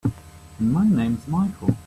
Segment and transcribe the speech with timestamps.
[0.57, 1.77] And my name's Michael.